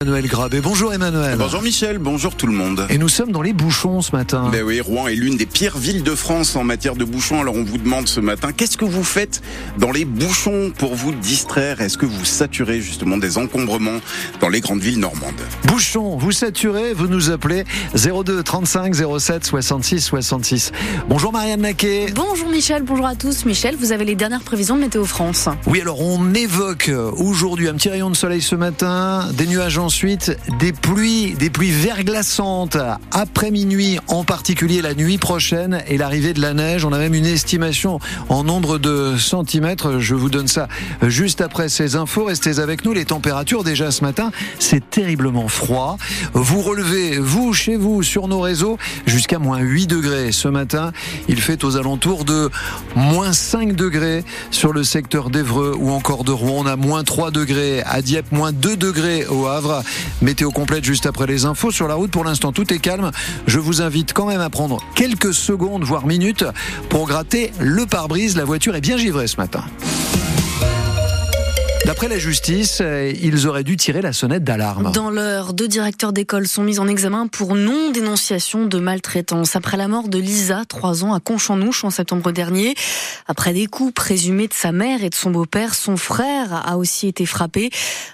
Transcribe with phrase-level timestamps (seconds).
[0.00, 0.60] Emmanuel Grabé.
[0.60, 1.36] Bonjour Emmanuel.
[1.36, 2.86] Bonjour Michel, bonjour tout le monde.
[2.88, 4.48] Et nous sommes dans les bouchons ce matin.
[4.52, 7.40] Ben oui, Rouen est l'une des pires villes de France en matière de bouchons.
[7.40, 9.42] Alors on vous demande ce matin, qu'est-ce que vous faites
[9.76, 11.80] dans les bouchons pour vous distraire?
[11.80, 13.98] Est-ce que vous saturez justement des encombrements
[14.40, 15.34] dans les grandes villes normandes?
[15.64, 17.64] Bouchons, vous saturez, vous nous appelez
[17.96, 20.70] 02 35 07 66 66.
[21.08, 22.06] Bonjour Marianne Naquet.
[22.14, 23.44] Bonjour Michel, bonjour à tous.
[23.46, 25.48] Michel, vous avez les dernières prévisions de Météo France.
[25.66, 29.87] Oui, alors on évoque aujourd'hui un petit rayon de soleil ce matin, des nuages en
[29.88, 32.76] ensuite des pluies, des pluies verglaçantes
[33.10, 36.84] après minuit, en particulier la nuit prochaine et l'arrivée de la neige.
[36.84, 37.98] On a même une estimation
[38.28, 39.98] en nombre de centimètres.
[39.98, 40.68] Je vous donne ça
[41.00, 42.24] juste après ces infos.
[42.24, 42.92] Restez avec nous.
[42.92, 45.96] Les températures déjà ce matin, c'est terriblement froid.
[46.34, 48.76] Vous relevez, vous, chez vous, sur nos réseaux,
[49.06, 50.32] jusqu'à moins 8 degrés.
[50.32, 50.92] Ce matin,
[51.28, 52.50] il fait aux alentours de
[52.94, 56.64] moins 5 degrés sur le secteur d'Evreux ou encore de Rouen.
[56.64, 59.77] On a moins 3 degrés à Dieppe, moins 2 degrés au Havre.
[60.22, 61.70] Météo complète juste après les infos.
[61.70, 63.10] Sur la route, pour l'instant, tout est calme.
[63.46, 66.44] Je vous invite quand même à prendre quelques secondes, voire minutes,
[66.88, 68.36] pour gratter le pare-brise.
[68.36, 69.64] La voiture est bien givrée ce matin.
[71.88, 74.92] D'après la justice, euh, ils auraient dû tirer la sonnette d'alarme.
[74.92, 79.56] Dans l'heure, deux directeurs d'école sont mis en examen pour non-dénonciation de maltraitance.
[79.56, 82.74] Après la mort de Lisa, trois ans, à Conchanouche en septembre dernier,
[83.26, 87.08] après des coups présumés de sa mère et de son beau-père, son frère a aussi
[87.08, 87.70] été frappé.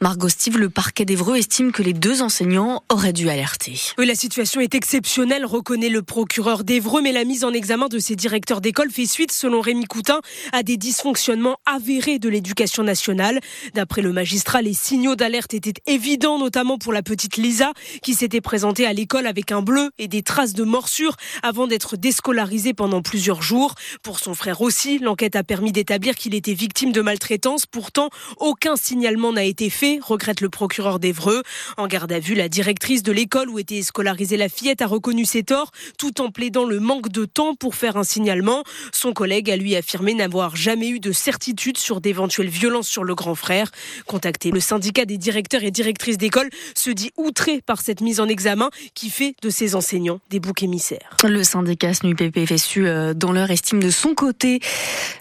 [0.00, 3.78] Margot Steve, le parquet d'Evreux, estime que les deux enseignants auraient dû alerter.
[3.98, 7.98] Oui, la situation est exceptionnelle, reconnaît le procureur d'Evreux, mais la mise en examen de
[7.98, 10.20] ces directeurs d'école fait suite, selon Rémi Coutin,
[10.54, 13.40] à des dysfonctionnements avérés de l'éducation nationale.
[13.74, 18.40] D'après le magistrat, les signaux d'alerte étaient évidents, notamment pour la petite Lisa, qui s'était
[18.40, 23.02] présentée à l'école avec un bleu et des traces de morsures avant d'être déscolarisée pendant
[23.02, 23.74] plusieurs jours.
[24.02, 27.66] Pour son frère aussi, l'enquête a permis d'établir qu'il était victime de maltraitance.
[27.66, 31.42] Pourtant, aucun signalement n'a été fait, regrette le procureur d'Evreux.
[31.76, 35.24] En garde à vue, la directrice de l'école où était scolarisée la fillette a reconnu
[35.24, 38.62] ses torts, tout en plaidant le manque de temps pour faire un signalement.
[38.92, 43.14] Son collègue a lui affirmé n'avoir jamais eu de certitude sur d'éventuelles violences sur le
[43.14, 43.47] grand frère.
[43.50, 48.70] Le syndicat des directeurs et directrices d'école se dit outré par cette mise en examen
[48.94, 51.16] qui fait de ses enseignants des boucs émissaires.
[51.24, 54.60] Le syndicat SNUPP-FSU, euh, dans leur estime de son côté,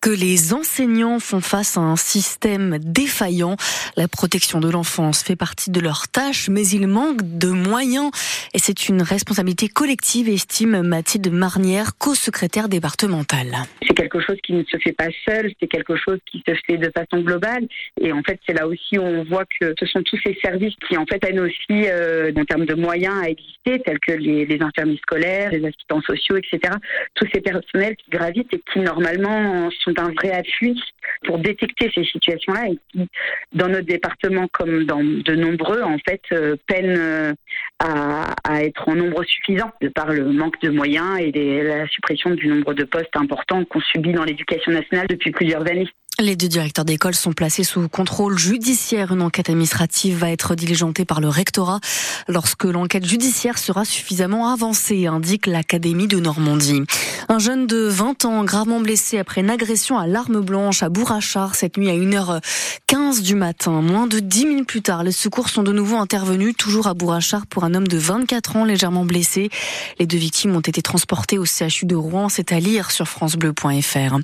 [0.00, 3.56] que les enseignants font face à un système défaillant.
[3.96, 8.10] La protection de l'enfance fait partie de leur tâche, mais il manque de moyens
[8.54, 13.56] et c'est une responsabilité collective, estime Mathilde Marnière, co-secrétaire départementale.
[13.86, 16.76] C'est quelque chose qui ne se fait pas seul, c'est quelque chose qui se fait
[16.76, 17.66] de façon globale
[18.00, 20.74] et en fait c'est là aussi où on voit que ce sont tous ces services
[20.88, 24.46] qui en fait aident aussi euh, en termes de moyens à exister, tels que les,
[24.46, 26.74] les infirmiers scolaires, les assistants sociaux, etc.
[27.14, 30.80] Tous ces personnels qui gravitent et qui normalement sont un vrai appui
[31.24, 33.08] pour détecter ces situations-là et qui,
[33.52, 37.32] dans notre département comme dans de nombreux, en fait, euh, peinent euh,
[37.78, 42.48] à, être en nombre suffisant de par le manque de moyens et la suppression du
[42.48, 45.88] nombre de postes importants qu'on subit dans l'éducation nationale depuis plusieurs années.
[46.20, 49.12] Les deux directeurs d'école sont placés sous contrôle judiciaire.
[49.12, 51.78] Une enquête administrative va être diligentée par le rectorat
[52.26, 56.82] lorsque l'enquête judiciaire sera suffisamment avancée, indique l'Académie de Normandie.
[57.28, 61.54] Un jeune de 20 ans gravement blessé après une agression à l'arme blanche à Bourrachard
[61.54, 63.80] cette nuit à 1h15 du matin.
[63.80, 67.46] Moins de 10 minutes plus tard, les secours sont de nouveau intervenus, toujours à Bourrachard
[67.46, 69.50] pour un homme de 24 ans légèrement blessé.
[70.00, 72.28] Les deux victimes ont été transportées au CHU de Rouen.
[72.28, 74.16] C'est à lire sur francebleu.fr.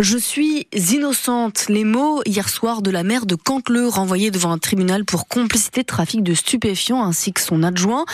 [0.00, 1.33] Je suis innocent
[1.68, 5.82] les mots hier soir de la mère de Cantleux renvoyée devant un tribunal pour complicité
[5.82, 8.04] de trafic de stupéfiants ainsi que son adjoint.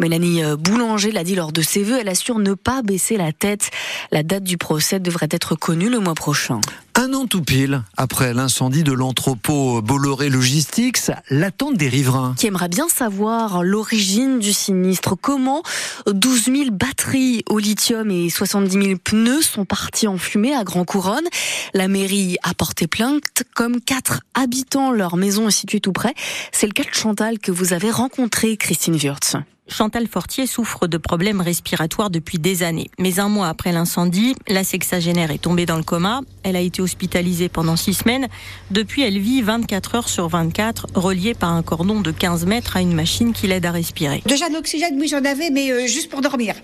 [0.00, 3.32] Mélanie euh, Boulanger l'a dit lors de ses vœux, elle assure ne pas baisser la
[3.32, 3.70] tête.
[4.12, 6.60] La date du procès devrait être connue le mois prochain.
[6.98, 12.34] Un an tout pile après l'incendie de l'entrepôt Bolloré Logistics, l'attente des riverains.
[12.38, 15.14] Qui aimerait bien savoir l'origine du sinistre.
[15.14, 15.62] Comment
[16.06, 20.86] 12 000 batteries au lithium et 70 000 pneus sont partis en fumée à Grand
[20.86, 21.26] Couronne.
[21.74, 24.90] La mairie a porté plainte, comme quatre habitants.
[24.90, 26.14] Leur maison est située tout près.
[26.50, 29.36] C'est le cas de Chantal que vous avez rencontré, Christine Wurtz.
[29.68, 32.88] Chantal Fortier souffre de problèmes respiratoires depuis des années.
[33.00, 36.20] Mais un mois après l'incendie, la sexagénaire est tombée dans le coma.
[36.44, 38.28] Elle a été hospitalisée pendant six semaines.
[38.70, 42.80] Depuis, elle vit 24 heures sur 24, reliée par un cordon de 15 mètres à
[42.80, 44.22] une machine qui l'aide à respirer.
[44.24, 46.54] Déjà l'oxygène, oui, j'en avais, mais euh, juste pour dormir.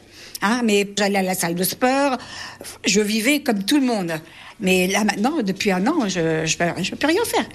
[0.41, 2.19] Hein, mais j'allais à la salle de sport.
[2.85, 4.13] Je vivais comme tout le monde.
[4.61, 7.47] Mais là, maintenant, depuis un an, je ne peux rien faire.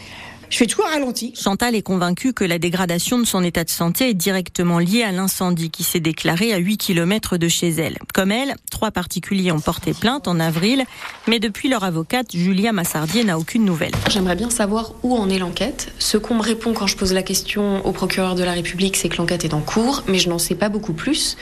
[0.50, 1.34] Je fais toujours ralenti.
[1.36, 5.12] Chantal est convaincue que la dégradation de son état de santé est directement liée à
[5.12, 7.98] l'incendie qui s'est déclaré à 8 km de chez elle.
[8.14, 10.86] Comme elle, trois particuliers ont porté plainte en avril,
[11.28, 13.92] mais depuis leur avocate, Julia Massardier n'a aucune nouvelle.
[14.10, 15.92] J'aimerais bien savoir où en est l'enquête.
[16.00, 19.10] Ce qu'on me répond quand je pose la question au procureur de la République, c'est
[19.10, 21.36] que l'enquête est en cours, mais je n'en sais pas beaucoup plus.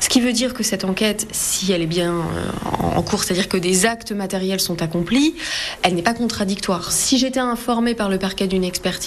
[0.00, 2.50] Ce qui veut dire que cette enquête, si elle est bien euh,
[2.94, 5.34] en cours, c'est-à-dire que des actes matériels sont accomplis,
[5.82, 6.92] elle n'est pas contradictoire.
[6.92, 8.33] Si j'étais informée par le parquet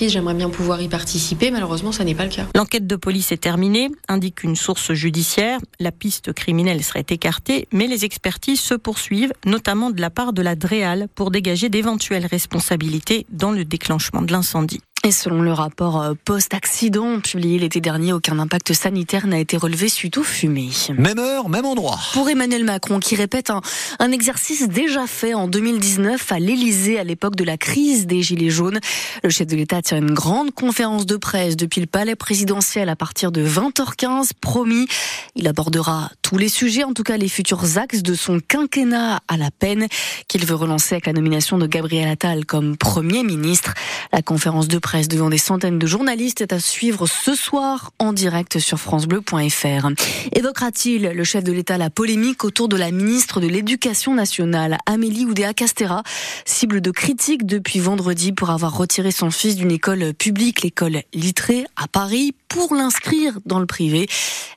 [0.07, 1.51] j'aimerais bien pouvoir y participer.
[1.51, 2.45] Malheureusement, ça n'est pas le cas.
[2.55, 5.59] L'enquête de police est terminée, indique une source judiciaire.
[5.79, 10.41] La piste criminelle serait écartée, mais les expertises se poursuivent, notamment de la part de
[10.41, 14.81] la DREAL, pour dégager d'éventuelles responsabilités dans le déclenchement de l'incendie.
[15.03, 19.89] Et selon le rapport euh, post-accident publié l'été dernier, aucun impact sanitaire n'a été relevé
[19.89, 20.71] suite aux fumées.
[20.97, 21.99] Même heure, même endroit.
[22.13, 23.61] Pour Emmanuel Macron, qui répète un,
[23.99, 28.49] un exercice déjà fait en 2019 à l'Élysée à l'époque de la crise des Gilets
[28.49, 28.79] jaunes,
[29.23, 32.95] le chef de l'État tient une grande conférence de presse depuis le palais présidentiel à
[32.95, 34.31] partir de 20h15.
[34.41, 34.87] Promis,
[35.35, 39.37] il abordera tous les sujets, en tout cas les futurs axes de son quinquennat à
[39.37, 39.87] la peine
[40.27, 43.73] qu'il veut relancer avec la nomination de Gabriel Attal comme Premier ministre.
[44.11, 48.13] La conférence de presse devant des centaines de journalistes est à suivre ce soir en
[48.13, 49.89] direct sur francebleu.fr.
[50.31, 55.25] Évoquera-t-il, le chef de l'État, la polémique autour de la ministre de l'Éducation nationale, Amélie
[55.25, 56.03] Oudéa-Castera,
[56.45, 61.65] cible de critiques depuis vendredi pour avoir retiré son fils d'une école publique, l'école Littré
[61.75, 64.07] à Paris, pour l'inscrire dans le privé.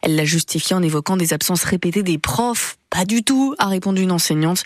[0.01, 4.03] Elle l'a justifié en évoquant des absences répétées des profs pas du tout, a répondu
[4.03, 4.65] une enseignante.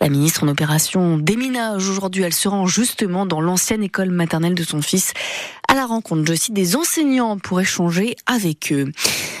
[0.00, 2.22] La ministre en opération déminage aujourd'hui.
[2.22, 5.12] Elle se rend justement dans l'ancienne école maternelle de son fils
[5.74, 8.92] à la rencontre, je cite, des enseignants pour échanger avec eux.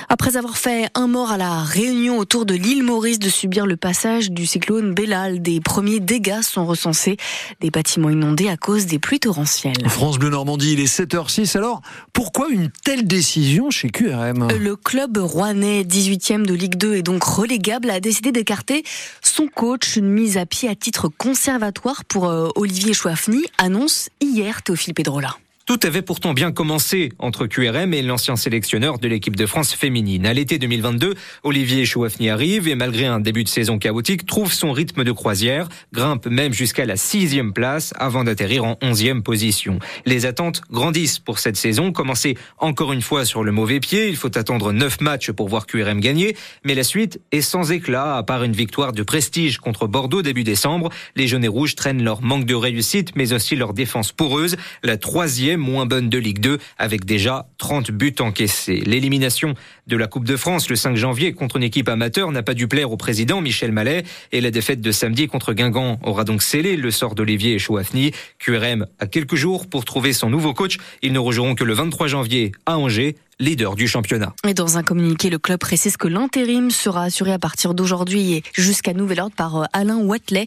[0.08, 3.76] Après avoir fait un mort à la Réunion autour de l'île Maurice de subir le
[3.76, 7.18] passage du cyclone Bellal, des premiers dégâts sont recensés,
[7.60, 9.88] des bâtiments inondés à cause des pluies torrentielles.
[9.88, 11.56] France Bleu Normandie, il est 7h06.
[11.56, 11.82] Alors,
[12.12, 17.22] pourquoi une telle décision chez QRM Le club rouennais, 18e de Ligue 2 et donc
[17.22, 18.82] relégable, a décidé d'écarter
[19.22, 19.96] son coach.
[19.96, 25.36] Une mise à pied à titre conservatoire pour euh, Olivier Chouafny annonce hier Théophile Pedrola.
[25.66, 30.26] Tout avait pourtant bien commencé entre QRM et l'ancien sélectionneur de l'équipe de France féminine.
[30.26, 34.72] À l'été 2022, Olivier Chouafny arrive et malgré un début de saison chaotique, trouve son
[34.72, 39.78] rythme de croisière, grimpe même jusqu'à la sixième place avant d'atterrir en onzième position.
[40.04, 41.92] Les attentes grandissent pour cette saison.
[41.92, 45.64] Commencer encore une fois sur le mauvais pied, il faut attendre neuf matchs pour voir
[45.64, 48.18] QRM gagner, mais la suite est sans éclat.
[48.18, 52.04] À part une victoire de prestige contre Bordeaux début décembre, les jaunes et rouges traînent
[52.04, 54.56] leur manque de réussite, mais aussi leur défense poreuse.
[54.82, 58.82] La troisième moins bonne de Ligue 2 avec déjà 30 buts encaissés.
[58.84, 59.54] L'élimination
[59.86, 62.68] de la Coupe de France le 5 janvier contre une équipe amateur n'a pas dû
[62.68, 66.76] plaire au président Michel Mallet et la défaite de samedi contre Guingamp aura donc scellé
[66.76, 68.12] le sort d'Olivier et Chouafny.
[68.38, 70.78] QRM a quelques jours pour trouver son nouveau coach.
[71.02, 74.34] Ils ne rejoueront que le 23 janvier à Angers leader du championnat.
[74.46, 78.42] Et dans un communiqué, le club précise que l'intérim sera assuré à partir d'aujourd'hui et
[78.52, 80.46] jusqu'à nouvel ordre par euh, Alain Watley,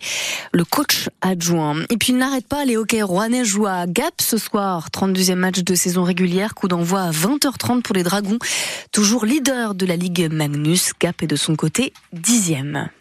[0.51, 1.75] le coach adjoint.
[1.89, 5.59] Et puis il n'arrête pas, les hockey rouennais jouent à Gap ce soir, 32e match
[5.59, 8.39] de saison régulière, coup d'envoi à 20h30 pour les Dragons,
[8.91, 10.91] toujours leader de la Ligue Magnus.
[10.99, 12.89] Gap est de son côté dixième.